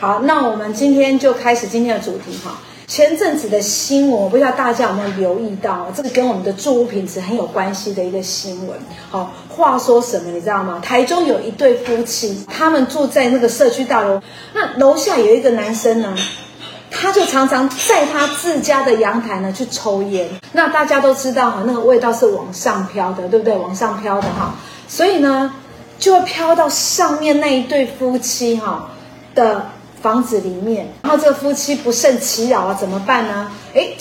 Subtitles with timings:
[0.00, 2.56] 好，那我们今天就开始今天的主题哈。
[2.86, 8.78] 前阵子的新闻，我不知道大家有没有留意到，这个跟我们的住屋品质很有关系的一个新闻。
[9.10, 10.80] 好，话说什么你知道吗？
[10.82, 14.22] 台中有一对夫妻，他们住在那个社区大楼，
[14.54, 16.16] 那楼下有一个男生呢，
[16.90, 20.26] 他就常常在他自家的阳台呢去抽烟。
[20.52, 23.54] 那大家都知道哈，那个味道是往上飘的，对不对？
[23.54, 24.54] 往上飘的哈，
[24.88, 25.52] 所以呢，
[25.98, 28.88] 就会飘到上面那一对夫妻哈
[29.34, 29.66] 的。
[30.02, 33.50] 房子里面，然后这个夫妻不胜其扰啊，怎么办呢？
[33.74, 33.96] 诶，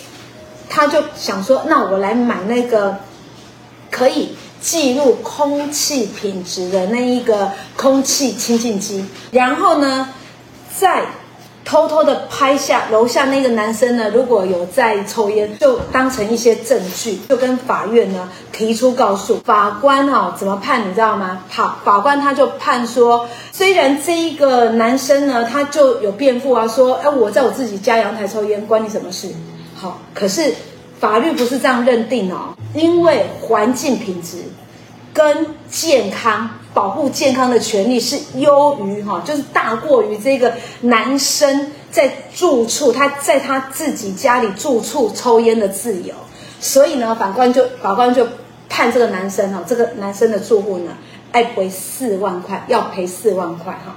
[0.70, 2.98] 他就想说，那我来买那个
[3.92, 10.10] 可以记录空气品质的那一个空气清净机，然后呢，
[10.78, 11.06] 再。
[11.70, 19.40] 偷偷的拍下楼下那个男生呢，如果有在抽烟，就当成一些证据，就跟法院呢提出告诉。
[19.42, 21.44] 法官哈、哦、怎么判，你知道吗？
[21.48, 29.28] 好，法官他就判说，虽然这一个男生呢，他就有辩护啊，说，哎，我在我自己家阳台抽烟，关你什么事？
[29.76, 30.52] 好，可是
[31.00, 34.38] 法律不是这样认定哦，因为环境品质
[35.14, 36.50] 跟健康。
[36.74, 46.14] 保护健康的权利是优于哈，就是大过于这个男生在住处，他在他自己家里住处抽烟的自由。
[46.60, 48.28] 所以呢，法官就法官就
[48.68, 50.92] 判这个男生哈，这个男生的住户呢，
[51.32, 53.96] 爱赔四万块，要赔四万块哈，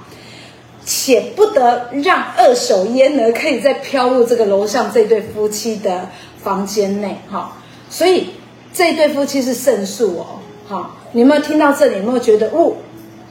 [0.85, 6.09] 且不得让二手烟呢可以再飘入这个楼上这对夫妻的
[6.41, 7.51] 房间内哈。
[7.89, 8.29] 所以
[8.73, 10.39] 这对夫妻是胜诉哦，
[10.73, 10.91] 哈。
[11.11, 11.97] 你有没有听到这里？
[11.97, 12.73] 有没有觉得，哦，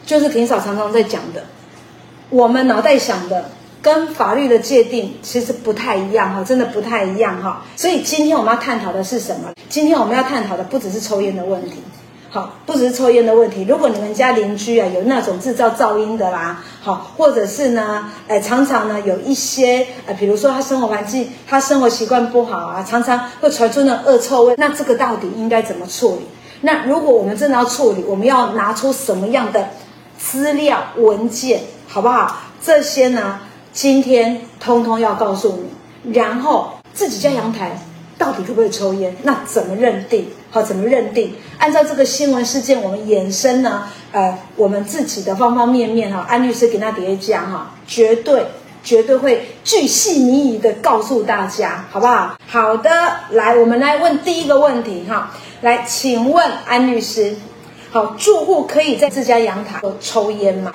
[0.06, 1.42] 就是霆嫂常常在讲的，
[2.30, 3.50] 我们脑袋想的
[3.82, 7.64] 跟法律的界定其实不太一样哈，真的不太一样哈。
[7.76, 9.52] 所以今天我们要探讨的是什么？
[9.68, 11.82] 今天我们要探讨的不只是抽烟的问题，
[12.30, 13.64] 好，不只是抽烟的问题。
[13.68, 26.27] 如果你们家邻居啊有那种制造噪音的啦，好，或者是呢，哎，常常呢有一些呃，比如说他生活环境、他生活习惯不好啊，常常会传出那恶臭味，那这个到底应该怎么处理？
[26.62, 29.68] 那如果我们真的要处理，我们要拿出什么样的
[30.17, 32.36] 资料文件，好不好？
[32.62, 33.40] 这些呢，
[33.73, 35.61] 今天通通要告诉
[36.05, 36.12] 你。
[36.12, 37.78] 然后自己家阳台
[38.17, 39.17] 到底可不可以抽烟？
[39.23, 40.28] 那怎么认定？
[40.50, 41.34] 好，怎么认定？
[41.58, 48.46] 按照这个新闻事件，我们衍生呢，呃，我们自己的方方面面哈，安律师给那叠讲哈，绝对
[48.84, 52.36] 绝对会巨细靡遗的告诉大家，好不好？
[52.48, 52.90] 好的，
[53.30, 55.33] 来，我们来问第一个问题哈。
[55.62, 57.36] 来，请问安律师，
[57.92, 60.73] 好，住户可以在自家阳台抽烟吗？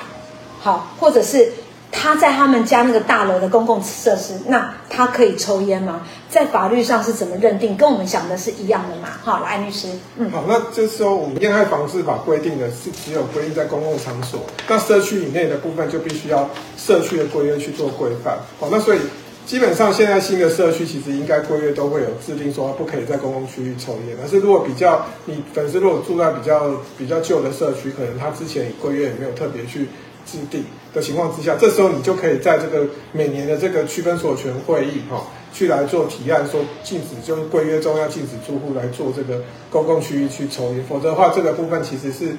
[0.61, 1.51] 好，或者是
[1.91, 6.03] 他在他们家那个大楼的公共设施，那他可以抽烟吗？
[6.29, 7.75] 在法律上是怎么认定？
[7.75, 9.09] 跟我们想的是一样的嘛？
[9.21, 18.37] 好，来，安律师，嗯，好，那就是说我们烟害防治法规定的是只有规定在公共场所，那社区以内的部分就必须要社区的规约去做规范。
[18.57, 18.99] 好，那所以。
[19.47, 24.17] 基本上，现在新的社区其实应该规约都会有制定说不可以在公共区域抽烟。
[24.19, 29.87] 但是如果比较你粉丝如果住在比较比较旧的社区，可能他之前规约也没有特别去
[30.25, 39.41] 制定的情况之下，这时候你就可以在这个每年的这个区分所有权会议哈，去来做提案，说禁止就是规约中要禁止住户来做这个
[39.71, 42.35] 公共区域去抽烟，否则的话这个部分其实是。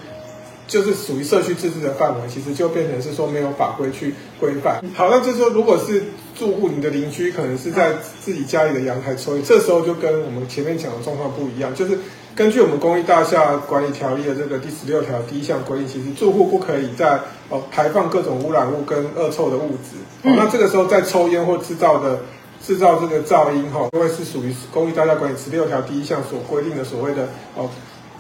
[0.69, 4.81] 就是属于社区自治的范围，其实就变成是说没有法规去规范。
[4.95, 6.05] 好，那就是说，如果是
[6.37, 11.75] 住户，你的邻居可能是在自己家里的阳台抽烟，这时候就跟我们前面讲的状况不一样。
[11.75, 11.99] 就是
[12.37, 17.19] 根据我们公益大厦管理条例的这个第十六条第一项规定，其实住户不可以在
[17.49, 19.97] 哦排放各种污染物跟恶臭的物质。
[20.29, 22.21] 哦，那这个时候在抽烟或制造的
[22.63, 27.71] 制造这个噪音哈，因为是属于公益大厦管理十六条第一项所规定的所谓的哦，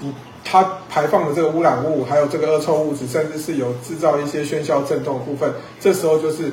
[0.00, 0.14] 你。
[0.50, 6.50] 它排放的这个污染物，还有这个恶臭物质，甚至是有制造一些喧嚣震动的部分，这时候就是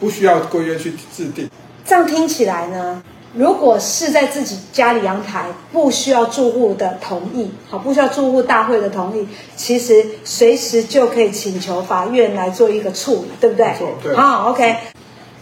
[0.00, 1.48] 不需要规约去制定。
[1.84, 3.00] 这样听起来呢，
[3.34, 13.66] 如果是在自己家里阳台，不需要住户的同意，好，不需要住户大会的同意，其实随时就可以请求法院来做一个处理，对不对？
[13.66, 14.16] 没错，对。
[14.16, 14.74] 好，OK。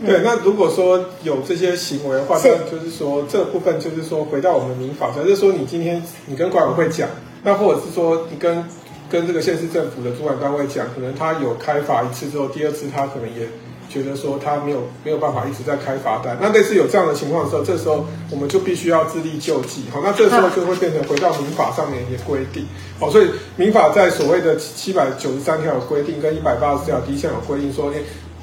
[0.04, 7.09] 对，那如果说有这些行为的话，那就是说这部分就是说回到我们民法，就是说你今天你跟管委会讲。
[7.45, 8.65] 那或者是说，你跟
[9.11, 13.47] 跟这个县市政府的主管单位讲，可能他有开罚一次之后，第二次他可能也
[13.89, 16.37] 觉得说他没有没有办法一直在开罚单。
[16.41, 19.85] 那类似有这样的情况的时候，这时候我们就必须要自力救济。
[19.93, 22.67] 好，那这时候就会变成回到民法上面一些规定。
[22.99, 27.93] 好，所以民法在所谓的七百九十三条有规定，跟一百八十四条第一项有规定说，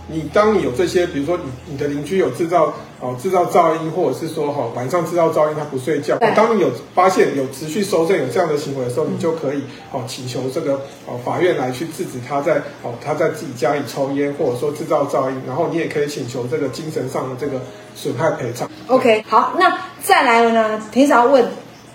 [0.07, 17.61] 你当你有这些，比如说你你的邻居有制造哦制造噪音，或者是说哈、哦、晚上制造噪音他不睡觉，当你有发现有持续收证有这样的行为的时候，你就可以哦请求这个哦法院来去制止他在哦他在自己家里抽烟，或者说制造噪音，然后你也可以请求这个精神上的这个
[17.95, 18.69] 损害赔偿。
[18.87, 20.81] OK，好，那再来了呢？
[20.91, 21.45] 庭嫂问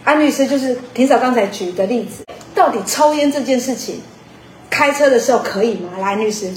[0.05, 2.25] 安律师，就是庭嫂刚才举的例子，
[2.55, 4.00] 到底抽烟这件事情，
[4.70, 5.91] 开车的时候可以吗？
[5.99, 6.50] 来，安律师。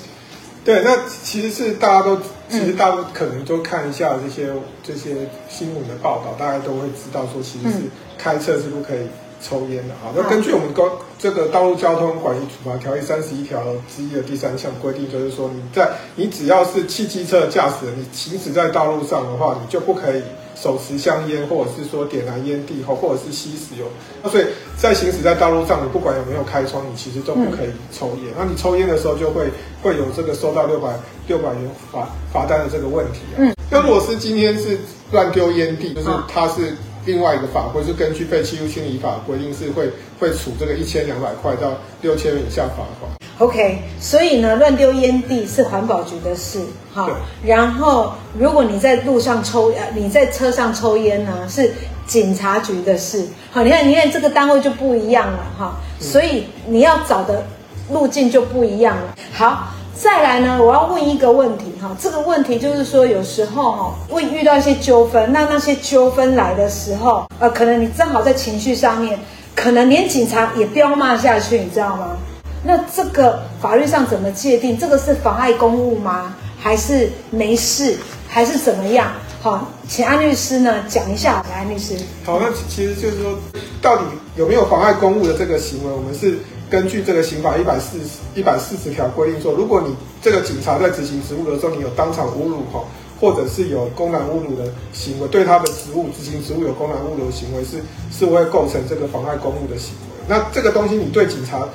[0.65, 2.17] 对，那其实是大家都，
[2.49, 4.51] 其实大家可能都看一下这些
[4.83, 5.15] 这些
[5.49, 7.77] 新闻的报道，大家都会知道说，其实是
[8.17, 9.07] 开车是不可以
[9.41, 10.13] 抽烟的啊。
[10.15, 13.61] 那根据我们公这个《道路交通管理处罚条例》三十一条
[13.93, 20.21] 之一的第三项规定，就是说你在你只要是汽机车驾驶人，你行驶在道路上的话，你就不可以。
[20.55, 23.85] 手持香烟，或者是说点燃烟蒂后，或者是吸食油，
[24.21, 24.45] 那所以
[24.75, 28.33] 在行驶在道路上，你不管有没有开窗，你其实都不可以抽烟。
[28.37, 29.45] 那、嗯、你抽烟的时候，就会
[29.81, 30.93] 会有这个收到六百
[31.27, 33.37] 六百元罚罚单的这个问题啊。
[33.37, 34.77] 嗯，那如果是今天是
[35.13, 36.75] 乱丢烟蒂，就是它是
[37.09, 39.89] 另外一个法规，是根据废弃物清理法规定是会
[40.19, 41.73] 会处这个一千两百块到
[42.03, 43.11] 六千元以下罚款。
[43.39, 46.59] OK，所以呢，乱丢烟蒂是环保局的事，
[46.93, 47.05] 哈。
[47.07, 51.73] 对然后，如果你在路上抽，呃，你在车上抽烟呢，是
[52.05, 53.25] 警察局的事。
[53.49, 55.77] 好，你看，你看这个单位就不一样了，哈。
[55.99, 57.43] 所以你要找的
[57.91, 59.15] 路径就不一样了。
[59.33, 69.19] 好，再来呢，我要问一个问题，哈，这个问题就是说，有时候哈，会遇到一些纠纷，那那些纠纷来的时候，呃，可能你正好在情绪上面，
[69.53, 72.15] 可能连警察也彪骂下去，你知道吗？
[72.63, 74.77] 那这个法律上怎么界定？
[74.77, 76.33] 这个是妨碍公务吗？
[76.57, 77.97] 还是没事？
[78.25, 79.11] 还是怎么样？
[79.41, 81.43] 好，请安律师呢讲一下。
[81.49, 81.97] 来，安律师。
[82.25, 83.37] 好，那其实就是说，
[83.81, 84.03] 到底
[84.37, 85.91] 有没有妨碍公务的这个行为？
[85.91, 92.83] 我们是根据这个刑法一百四十一百四十条规定说，如果你这个警察在执行职务的时候，你有当场侮辱哈，
[93.19, 97.81] 或者是有公然侮辱的行为，对他的职务执行职务有公然侮辱的行为，是
[98.11, 100.17] 是会构成这个妨碍公务的行为。
[100.27, 101.67] 那这个东西，你对警察。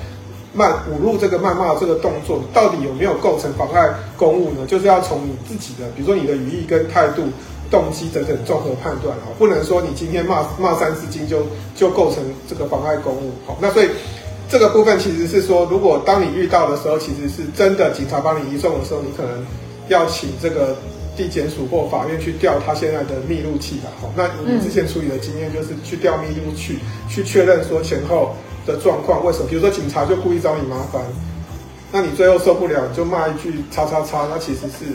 [0.56, 4.64] 谩侮辱这个谩骂这个动作，到底有没有构成妨碍公务呢？
[4.68, 7.24] 就是要从你自己的，比如说你的语义跟态度、
[7.72, 11.44] 动机等等综合判断哈，不能说你今天骂骂三字经就
[11.74, 13.32] 就构成这个妨碍公务。
[13.44, 13.88] 好，那所以
[14.54, 19.44] 这个部分其实是说，如果当你遇到的时候，其实是真的警察帮你移送的时候，你可能
[19.88, 20.76] 要请这个
[21.16, 23.90] 地检署或法院去调他现在的密录器的。
[24.00, 26.78] 好，那我们之前处理的经验就是去调密录器，
[27.08, 28.36] 去确认说前后。
[28.64, 29.46] 的状况为什么？
[29.46, 31.02] 比如说警察就故意找你麻烦，
[31.92, 34.86] 那你最后受不了，你就骂一句“叉叉叉”，那其实是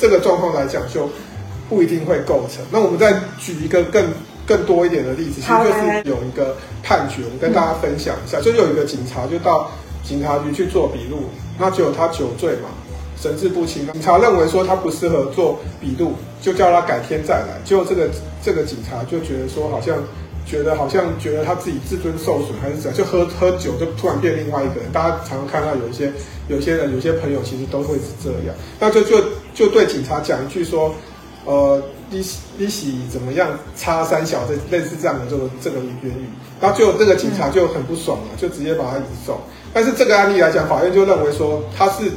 [0.00, 1.08] 这个状况来讲就
[1.68, 2.64] 不一定会构成。
[2.72, 4.04] 那我们再举一个更
[4.46, 9.70] 更多一点的例子，其实就是有一个判决，我跟大家分享一下，就有一个警察就到
[10.04, 11.24] 警察局去做笔录，
[11.58, 12.68] 那结果他酒醉嘛，
[13.20, 17.60] 神志不清，警察认为说他不适合做笔录，就叫他改天再来。
[17.64, 18.08] 结果这个
[18.42, 19.98] 这个警察就觉得说好像。
[20.48, 24.92] 觉得好像觉得他自己自尊受损还是怎样，就喝喝酒就突然变另外一个人。
[24.92, 26.12] 大家常常看到有一些
[26.46, 29.16] 有些人有些朋友其实都会是这样，那就就
[29.52, 30.94] 就对警察讲一句说，
[31.46, 33.48] 呃，利息利息怎么样？
[33.76, 36.28] 差三小这类似这样的这个这个言语，
[36.60, 39.38] 然后就这个警察就很不爽了，就直接把他移送。
[39.72, 42.10] 但是这个案例来讲，法院就认为说他是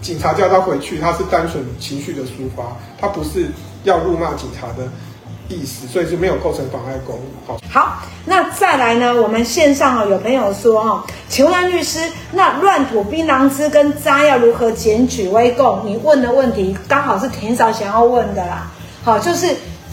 [0.00, 3.46] 警察叫他回去，他是单纯情绪的抒发，他不是
[3.84, 4.88] 要辱骂警察的。
[5.52, 7.22] 意思，所以就没有构成妨碍公务。
[7.44, 9.20] 好，好，那再来呢？
[9.20, 11.98] 我们线上啊有朋友说哈，请问律师，
[12.30, 15.82] 那乱吐槟榔汁跟渣要如何检举归共？
[15.84, 18.70] 你问的问题刚好是田嫂想要问的啦。
[19.02, 19.46] 好，就是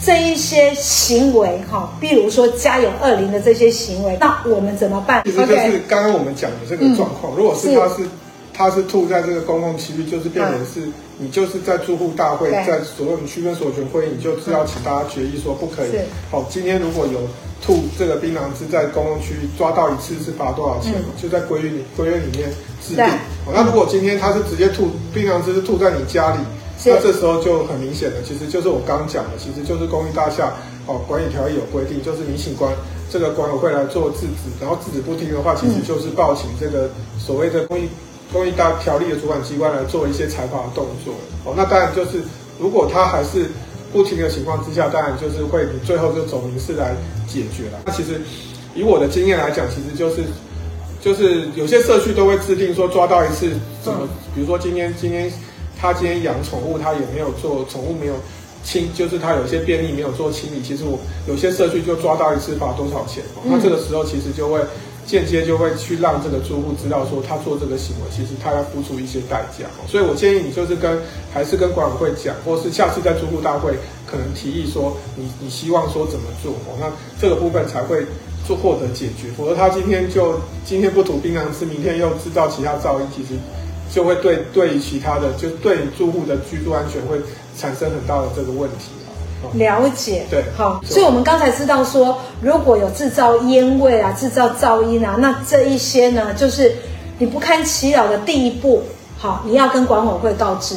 [0.04, 5.22] 这一些行为哈，比如说家有恶灵的这些行为，那我们怎么办？
[5.24, 8.08] 其实就是刚刚我们讲的这个状况，嗯、如果是他是。
[8.50, 15.90] 他是吐在这个公共区域，就是变成是，你就是在住户大会，在所有区分所有权会议，你就是要请大家决议说不可以。
[16.28, 17.20] 好，今天如果有
[17.62, 20.94] 吐这个槟榔汁在公共区域，抓到一次是罚多少钱？
[21.22, 22.50] 就在规约里规约里面
[22.84, 23.06] 制定。
[23.46, 26.38] 好，那如果今天他是直接吐槟榔汁是吐在你家里，
[26.84, 30.52] 那这时候就很明显的，其实就是我刚讲的，其实就是公寓大厦
[30.86, 32.72] 哦管理条例有规定，就是民警官
[33.10, 37.88] 这个管委会来做制止，然后制止不听的话，其实就是报请这个所谓的公益。
[38.30, 41.14] 公益大条例的主管机关来做一些裁罚的动作，
[41.46, 42.20] 哦，那当然就是
[42.60, 43.46] 如果他还是
[43.90, 46.94] 不听的情况之下，当然就是会你最后就走民事来
[47.26, 47.80] 解决了。
[47.86, 48.20] 那其实
[48.74, 50.24] 以我的经验来讲，其实就是
[51.00, 53.48] 就是有些社区都会制定说抓到一次
[53.82, 55.32] 怎么，比如说今天今天
[55.80, 58.14] 他今天养宠物，他也没有做宠物没有
[58.64, 64.60] 清，就是他有些便利没有做清理，其实我有些社区就抓到一次罚多少钱，那这个时候其实就会。
[65.08, 69.64] 间接就会去让这个住户知道说他做这个行为，其实他要付出一些代价。
[69.90, 71.00] 所以我建议你就是跟
[71.32, 73.72] 还是跟管委会讲，或是下次在住户大会
[74.06, 78.04] 可能提议说你你希望说怎么做哦，那这个部分才会
[78.46, 79.32] 做获得解决。
[79.34, 83.28] 否则他今天就今天不吐槟榔汁，明天又制造其他噪音，其实
[83.90, 87.18] 就会对对于其他的就对住户的居住安全会
[87.58, 88.90] 产生很大的这个问题。
[89.54, 96.74] 了解，对，好，所以我们刚才知道说，如果有制造烟味啊、制造噪音啊，那这一些呢，就是
[97.18, 98.82] 你不堪其扰的第一步，
[99.16, 100.74] 好，你要跟管委会告知，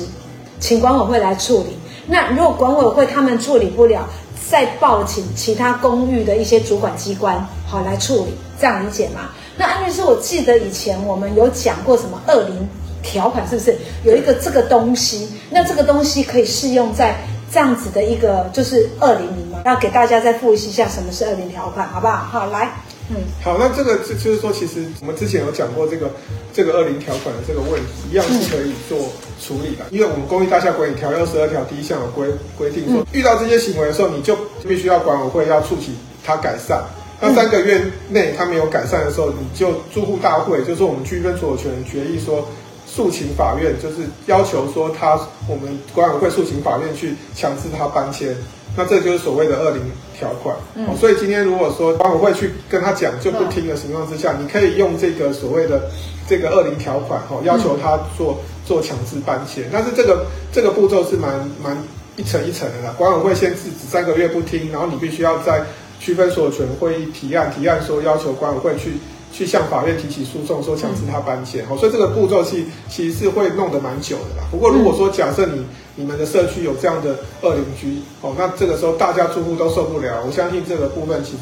[0.60, 1.76] 请管委会来处理。
[2.06, 4.08] 那如果管委会他们处理不了，
[4.48, 9.32] 再报请其他公寓的一些主管机关，好来处理，这样理解吗？
[9.58, 12.70] 那安律师，我记得以前我们有讲过什么二零
[13.02, 15.28] 条款，是不是有一个这个东西？
[15.50, 17.16] 那这个东西可以适用在？
[17.54, 19.60] 这样子的一个就是二零零吗？
[19.66, 22.16] 那给大家再复习一下什么是二零条款，好不好？
[22.16, 22.72] 好，来，
[23.10, 26.10] 嗯，好，那这个就就是说，其实我们之前有讲过这个
[26.54, 28.98] 这个二零条款的这个问题，一样是可以做
[29.42, 34.34] 处理的，嗯、因为我们公益大厦管理条例二十二条第一项有规规定说，遇到这些行为的时候，你就
[34.66, 35.94] 必须要管委会要促请
[36.24, 36.82] 他改善。
[37.20, 37.82] 那三个月
[38.12, 42.48] 内他没有改善的时候，你就住户大会，就是我们区分所有权决议说。
[42.94, 45.18] 诉请法院就是要求说他，
[45.48, 48.36] 我们管委会诉请法院去强制他搬迁，
[48.76, 49.82] 那这就是所谓的二零
[50.14, 50.54] 条款。
[50.76, 55.90] 嗯，所以今天如果说管委会去跟他讲就不听的情况之下，你可以用这个所谓的
[56.28, 59.64] 这个二零条款，哈，要求他做做强制搬迁。
[59.72, 61.78] 但是这个这个步骤是蛮蛮
[62.18, 62.94] 一层一层的啦。
[62.98, 65.64] 管委会先制止三个月不听，然后你必须要在
[65.98, 68.96] 区分所有权会议提案，提案说要求管委会去。
[69.32, 74.48] 去向法院提起诉讼，说强制他搬迁，好，所以这个步骤其其实是会弄得蛮久的啦。
[74.52, 81.38] 不过如果说假设你你们的社区有这样的恶邻居，哦，那这个时候大家住户都受不了，我相信这个部分其实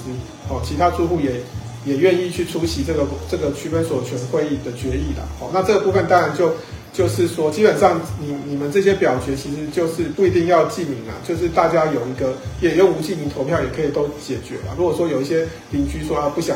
[0.49, 1.41] 哦，其他住户也
[1.83, 5.25] 也愿意去出席这个这个区分所有权会议的决议啦。
[5.39, 6.51] 哦，那这个部分当然就
[6.93, 14.75] 就是说，基本上你你们这些表决其实就是不一定要记名啦，就是大家有一个也用无记名投票也可以都解决啦。
[14.77, 16.55] 如果说有一些邻居说他不想。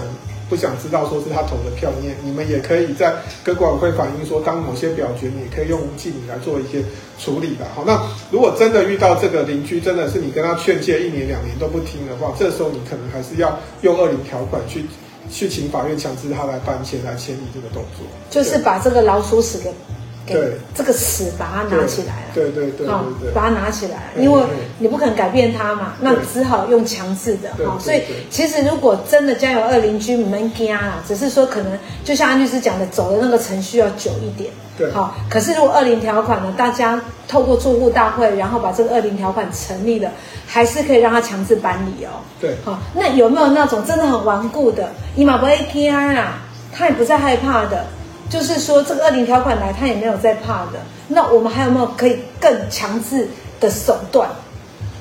[0.49, 6.83] 不想知道说是他投的票，你也你们也可以在跟管委会反映说，当某些表决，你也可以用无记名来做一些
[7.19, 7.65] 处理吧。
[7.75, 7.99] 好，那
[8.31, 14.85] 如果真的遇到这个邻居，真的是你跟他劝诫一年两年都不听的话，这时候你可能还是要用二零条款去
[15.31, 19.71] 去请法院强制他来搬迁来签订这个动作，就是把这个老鼠屎给。
[20.25, 23.03] 对，这个屎把它拿起来了，对对对，好，
[23.33, 24.41] 把它拿起来，因为
[24.79, 40.09] 你不可能改变它嘛，那只好用强制的，哈，所以其实如果真的家有二邻居，没惊啦，只是说可能就像安律师讲的，走的那个程序要久一点，对，好，可是如果二零条款呢，大家透过住户大会，然后把这个二零条款成立了，
[40.47, 46.39] 还是可以让他强制搬离哦，对，好，那有没有那种真的很顽固的，伊嘛不会惊啦，
[46.71, 47.85] 他也不再害怕的？
[48.33, 50.79] 就是说，这个二零条款来，他也没有在怕的。
[51.07, 53.27] 那我们还有没有可以更强制
[53.59, 54.27] 的手段？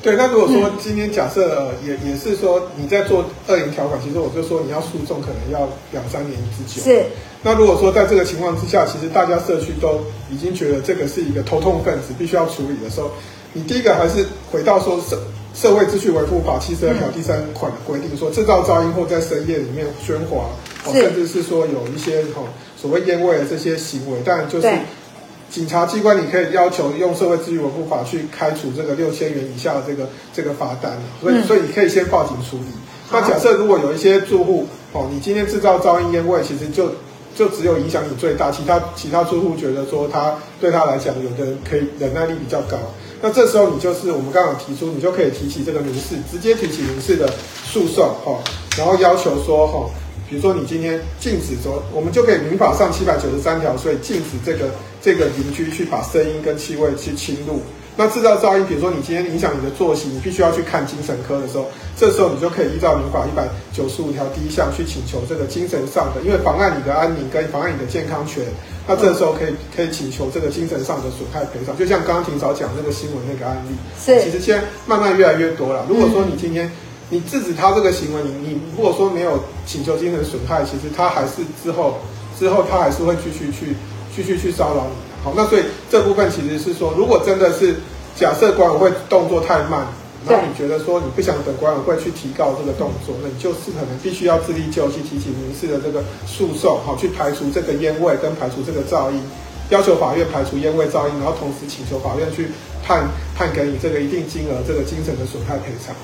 [0.03, 6.83] 对，那如果说今天假设、嗯、也也是说你在做二零条款，其实我就说你要诉讼可能要两三年之久。
[6.85, 7.07] 是。
[7.43, 13.11] 那如果说在这个情况之下，其实大家社区都已经觉得这个是一个头痛分子，必须要处理的时候，
[13.55, 15.19] 你第一个还是回到说社
[15.55, 20.51] 社会秩序维护法七十二条第三款的规定，说制造噪音或在深夜里面喧哗，
[20.93, 22.43] 甚至是说有一些哈。
[22.83, 24.69] 所谓烟味的这些行为，当然就是
[25.49, 32.65] 警察机关，你可以要求用社会秩序维护法去开除这个六千元以下的这个这个罚单，所以所以你可以先报警处理。
[33.13, 36.91] 那假设如果有一些住户哦，你今天制造噪音烟味，其实就
[37.37, 42.77] 就只有影响你最大，其他其他住户觉得说他对他来讲，有的人可以忍耐力比较高，
[43.21, 47.31] 那这时候你就是我们刚刚提出，你就可以提起这个民事，直接提起民事的
[47.65, 48.37] 诉讼哈，
[48.77, 49.89] 然后要求说哈。
[50.33, 54.71] 比如说，你今天禁止说，我们就可以民法上七百九十三条，所以禁止这个
[55.03, 57.61] 这个邻居去把声音跟气味去侵入。
[57.99, 61.67] 那制造噪音，比如说你今天影响你的作息，你必须要去看精神科的时候，
[61.99, 68.43] 这时候你就可以依照民法一百九十五条第一项去请求这个精神上的，因为妨碍你的安宁跟妨碍你的健康权。
[68.89, 71.77] 那这时候可以可以请求这个精神上的损害赔偿。
[71.77, 75.85] 就像刚刚庭嫂讲那个新闻那个案例，是其实现在慢慢越来越多了。
[75.87, 76.73] 如果说你今天。
[77.13, 81.99] 你制止他这个行为，你你如果说没有请求精神损害，其实他还是之后
[82.39, 83.77] 之后他还是会继续去
[84.17, 84.97] 继续去骚扰你。
[85.23, 87.77] 好，那所以这部分其实是说，如果真的是
[88.17, 89.87] 假设管委会动作太慢，
[90.27, 99.21] 然后你觉得说你不想等管委会去提告这个动作，那你就是可能必须要自力救济，提起民事的这个诉讼，好，去排除这个烟味跟排除这个噪音，
[99.69, 102.49] 要求法院排除烟味噪音，然后同时请求法院去
[102.83, 103.05] 判
[103.37, 105.95] 判给你这个一定金额这个精神的损害赔偿。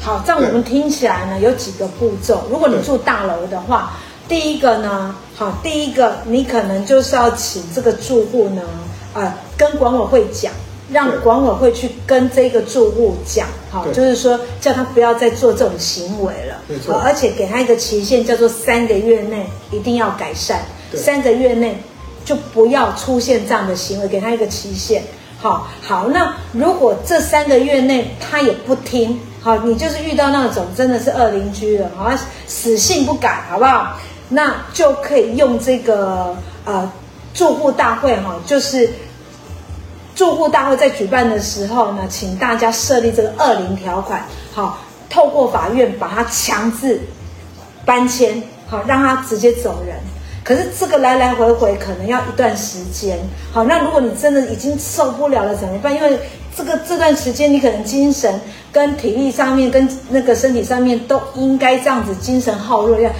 [0.00, 2.42] 好，这样我们听起来呢，有几个步骤。
[2.50, 3.92] 如果你住大楼的话，
[4.28, 8.62] 第一个呢，好，第一个你可能就是要请这个住户呢，
[9.14, 10.52] 呃，跟管委会讲。
[10.92, 20.62] 让管委会去跟这个住户讲，好，就是说叫他不要再做这种行为了，没错，而且给他一个期限，叫做三个月内一定要改善，
[20.96, 21.80] 三个月内
[22.24, 25.04] 就不要出现这样的行为，给他一个期限，
[25.38, 32.10] 好，好，那如果这三个月内他也不听，好，你就是遇到那种真的是恶邻居了，好，
[32.46, 33.98] 死性不改，好不好？
[34.28, 36.90] 那就可以用这个呃
[37.34, 38.90] 住户大会哈，就是。
[40.12, 44.78] 住户大会在举办的时候呢，请大家设立这个恶邻条款，好，
[45.08, 47.00] 透过法院把他强制
[47.86, 49.96] 搬迁，好，让他直接走人。
[50.42, 53.18] 可是这个来来回回可能要一段时间，
[53.52, 55.94] 好，那如果你真的已经受不了了怎么办？
[55.94, 56.18] 因为
[56.56, 58.40] 这个这段时间你可能精神
[58.72, 63.10] 跟体力上面跟那个身体上面都应该这样子精神耗弱，要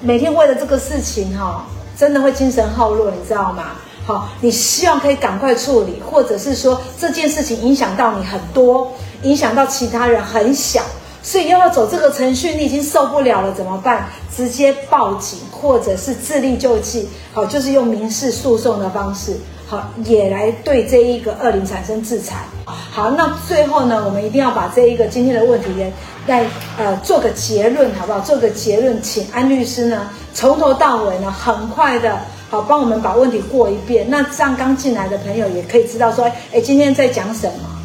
[0.00, 3.72] 每天为了这个事情哈，真的会精神耗弱，你知道吗？
[4.06, 10.80] 好，你希望可以赶快处理，或者是说这件事情影响到你很多，影响到其他人很小，
[11.26, 14.06] 所以又要走这个程序，你已经受不了了，怎么办？
[14.34, 22.36] 直接报警，或者是自力救济，好，就是用民事诉讼的方式，好，也来对这一个恶灵产生制裁。
[22.64, 25.92] 好，那最后呢，我们一定要把这一个今天的问题呢，
[26.28, 26.46] 来
[26.78, 28.20] 呃做个结论，好不好？
[28.20, 32.16] 做个结论，请安律师呢从头到尾呢，很快的。
[32.48, 34.06] 好，帮我们把问题过一遍。
[34.08, 37.75] 那这样刚进来的朋友也可以知道说，哎，今天在讲什么？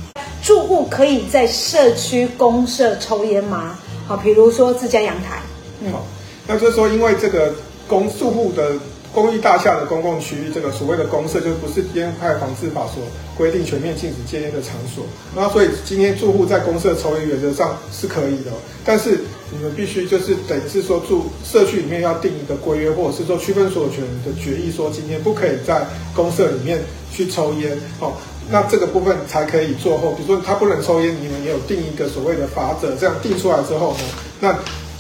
[0.52, 3.80] 住户可以在社区公社抽烟吗？
[4.06, 5.42] 好，比如说自家阳台。
[5.82, 6.06] 嗯，好，
[6.46, 7.54] 那就是说，因为这个
[7.88, 8.74] 公住户的。
[9.14, 13.04] 公寓大厦的公共区域，这个所谓的公社，就不是烟害防治法所
[13.38, 15.04] 规定全面禁止戒烟的场所。
[15.36, 18.52] 那所以今天住户在公社抽烟，原则上是可以的，
[18.86, 19.20] 但是
[19.52, 26.80] 你们必须就是等于是说住社区里面要定一个规约，或者是说区分所有权的决议，说今天不可以在公社里面
[27.12, 27.78] 去抽烟。
[28.00, 28.14] 哦，
[28.52, 34.00] 那这个部分才可以做后，比如说他不能抽烟，你们也有定一个所谓的法则，这样定出来之后呢，
[34.40, 34.56] 那。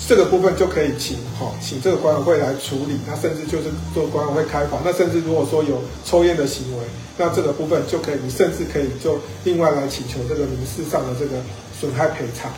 [0.07, 6.83] 这个部分就可以请哈，请这个管委会来处理，那甚至就是做管委会开罚，那甚至如果说有抽烟的行为，
[7.17, 11.37] 那这个部分就可以，你甚至可以就另外来请求这个民事上的这个
[11.79, 12.51] 损害赔偿。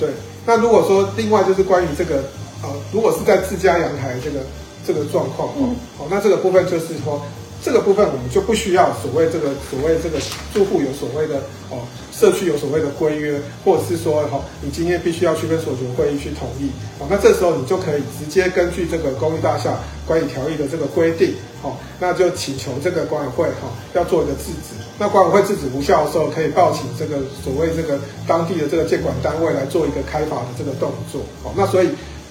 [0.00, 0.10] 对，
[0.44, 2.16] 那如果说另外就是关于这个，
[2.64, 4.40] 呃，如果是在自家阳台这个
[4.84, 7.22] 这个状况哦，好，那这个部分就是说。
[7.62, 10.18] 这个部分我们就不需要所谓这个所谓这个
[10.52, 11.36] 住户有所谓的
[11.68, 31.90] 哦，社区有所谓的规约，或者是说哈，你今天必须要去跟所属会议去同意哦，那这时候你就可以直接根据这个公寓大厦管理条例的这个规定，好，那就请求这个管委会哈要做一个制止，那管委会制止无效的时候，可以报请这个所谓这个当地的这个监管单位来做一个开罚的这个动作，好，那所以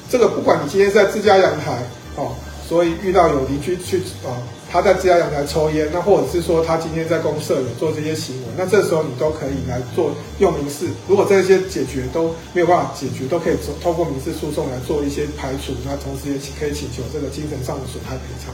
[0.09, 1.83] 这个不管你今天在自家阳台，
[2.15, 2.33] 哦，
[2.69, 4.37] 所以遇到有邻居去啊。
[4.71, 10.85] 他在自家阳台抽烟，那或者是说他今天在公设有做这些行为，那这时候你都可以来做用民事。
[11.07, 15.73] 如果这些解决都没有办法解决，都可以走透过民事诉讼来做一些排除。
[15.83, 18.53] 那同时也可以请求这个精神上的损害赔偿。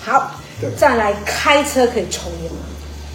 [0.00, 2.64] 好，对，再来开车可以抽烟吗？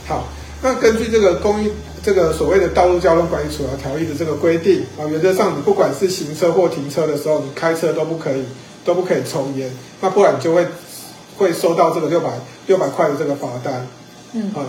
[0.05, 0.27] 好，
[0.61, 1.71] 那根据这个公益
[2.03, 8.43] 这个所谓的道路交通管理处罚条例的这个规定啊，原则上你不管是行车或停车的时候，你开车都不可以
[8.85, 9.69] 都不可以抽烟，
[9.99, 10.65] 那不然你就会。
[11.37, 12.29] 会收到这个六百
[12.67, 13.85] 六百块的这个罚单，
[14.31, 14.63] 嗯，啊，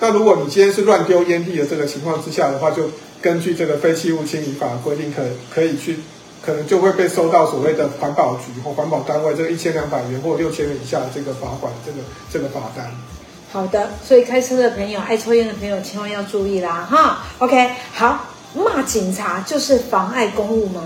[0.00, 2.90] 那如果你今天是乱丢烟蒂的这个情况之下的话，就
[3.22, 6.00] 根据这个废弃物清理法规定可，可可以去，
[6.44, 11.98] 可能就会被收到所谓的环保局或环保单位这个一千两百元或六千元以下的这个罚款，这个
[12.32, 12.90] 这个罚单。
[13.52, 17.26] 好的，所以开车的朋友、爱抽烟的朋友千万要注意啦，哈。
[17.38, 20.82] OK，好，骂警察就是妨碍公务吗？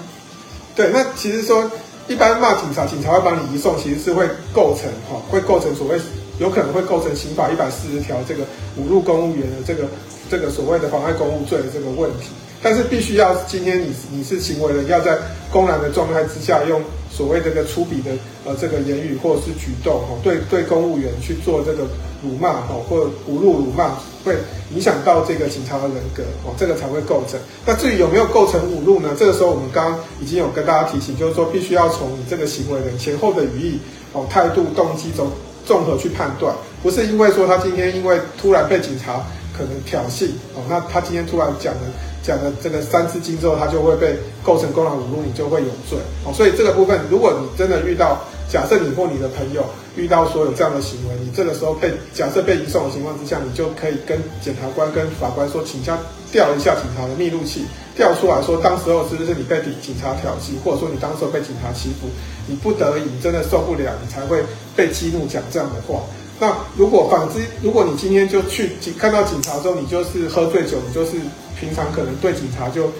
[0.77, 1.71] 对，那其实说。
[2.08, 5.98] 一般骂警察，警察会把你移送，其实是会构成哈，会构成所谓
[6.38, 8.42] 有可能会构成刑法一百四十条这个
[8.78, 9.84] 侮辱公务员的这个
[10.28, 12.30] 这个所谓的妨碍公务罪的这个问题。
[12.64, 15.18] 但是必须要今天你你是行为人，要在
[15.50, 18.10] 公然的状态之下，用所谓这个粗鄙的
[18.44, 21.84] 呃这个言语或者是举动哈，对对公务员去做这个
[22.22, 24.37] 辱骂哈，或侮辱辱骂，会
[24.74, 27.38] 影响到这个警察的人格哦，这个才会构成。
[27.66, 29.14] 那至于有没有构成侮辱呢？
[29.18, 33.78] 这个时候我们刚刚已经有跟大家提醒，就是说必须要从你这个行为人前后的语义
[34.12, 35.30] 哦、态度、动机中
[35.66, 39.24] 综合去判断，不是因为说他今天因为突然被警察
[39.56, 41.80] 可能挑衅哦，那他今天突然讲的。
[42.24, 46.32] 讲了这个三字经之后，他就会被构成公然侮辱，你就会有罪哦。
[46.32, 48.16] 所以这个部分，如果你真的遇到，
[48.52, 49.64] 假设你或你的朋友
[49.96, 55.98] 遇到说有这样的行为，你这个时候被假设被移送的情况之下，你就可以跟检察官、跟法官说，请下
[56.30, 57.64] 调一下警察的密录器，
[57.96, 62.08] 调出来说，当时候是不是你被警警察挑衅，或者说你当时候被警察欺负，
[62.46, 64.44] 你不得已真的受不了，你才会
[64.76, 66.02] 被激怒讲这样的话。
[66.38, 71.12] 那如果反之，如果你今天就去警看到警察之后，你就是喝醉酒，你就是
[71.58, 72.90] 平常可能对警察就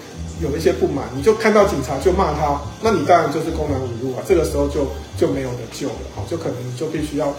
[0.41, 7.33] 有一些不满，你就看到警察就骂他，那你当然就是公然侮辱啊，这个时候就就没有得救了，好，就可能你就必须要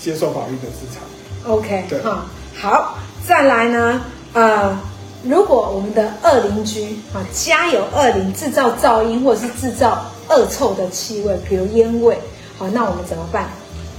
[0.00, 1.00] 接受法律的制裁。
[1.46, 4.00] OK，对，哈，好，再来呢，
[4.32, 4.78] 呃，
[5.24, 12.18] 如果我们的恶邻居啊，家有恶邻，制造噪音或者是制造恶臭的气味，比如烟味，
[12.58, 13.48] 好，那我们怎么办？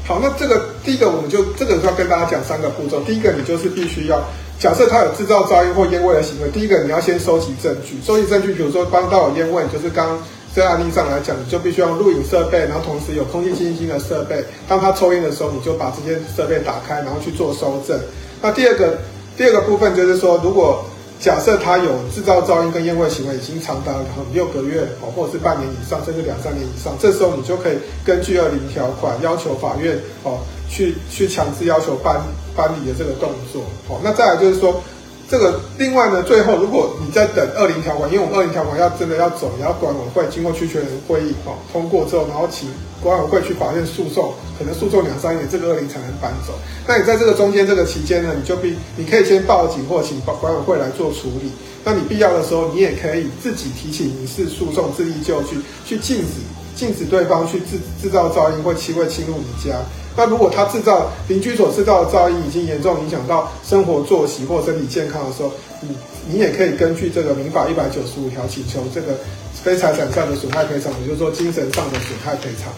[0.05, 3.01] 好，那这个第一个我们就这个要跟大家讲三个步骤。
[3.01, 4.21] 第一个，你就是必须要
[4.59, 6.49] 假设他有制造噪音或烟味的行为。
[6.49, 10.19] 第一个，你要先收集证据，收集证据，比如说帮到有烟味，就是刚刚
[10.55, 14.43] 这案例上来讲，你就必须用录影设备，然后同时有空气清新的设备。
[14.67, 17.99] 当他抽烟的时候，你就把这些设备打开，然后去做收证。
[18.41, 18.97] 那第二个，
[19.37, 20.83] 第二个部分就是说，如果
[21.19, 23.93] 假设他有制造噪音跟烟味行为，已经长达
[24.33, 30.39] 六个月哦，或者是半年以上，甚至两三年以上，这时候你就可以根据二零条款要求法院哦，
[30.69, 32.21] 去去强制要求搬
[32.55, 33.99] 搬离的这个动作哦。
[34.03, 34.81] 那再来就是说，
[35.29, 42.69] 这个另外呢，最后如果你在等二零条款，因为我们二零条款要真的要走，也要管委会经过区权人会议哦通过之后，然后请。
[42.99, 46.51] 管委会去法院诉讼，可能诉讼两三年，这个二零才能搬走。
[46.87, 51.51] 那你在这个中间这个期间呢，你就必你可以先报警或请管委会来做处理。
[51.85, 56.41] 那你必要的时候，你也可以自己提起民事诉讼，自力救济，去禁止
[56.77, 59.75] 禁止对方去制制造噪音或气味侵入你家。
[60.15, 65.95] 那如果他制造邻居所制造的噪音已经严重影响到生活作息或身体健康的时候，你
[66.27, 69.13] 你也可以根据这个民法一百九十五条请求这个
[69.53, 72.71] 非财产上的损害赔偿，也就是说精神上的损害赔偿。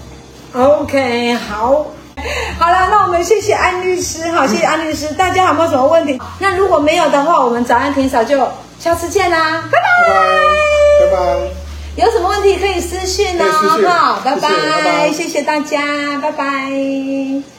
[0.81, 1.85] OK，好，
[2.57, 5.07] 好了，那我们谢谢安律师，好，谢谢安律师。
[5.13, 6.19] 大家有没有什么问题？
[6.39, 8.45] 那如果没有的话，我们早安霆嫂就
[8.79, 11.39] 下次见啦，拜拜，拜拜。
[11.39, 11.58] 拜拜，
[11.99, 13.43] 有什么问题可以私讯哦，
[13.87, 17.49] 好，拜拜，谢谢，拜拜，谢谢大家，拜拜。